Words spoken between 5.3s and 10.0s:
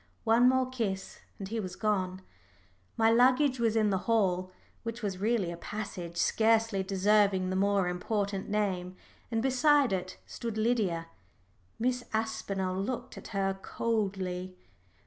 a passage scarcely deserving the more important name and beside